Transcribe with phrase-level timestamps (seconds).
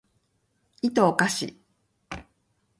[0.81, 1.61] いとをかし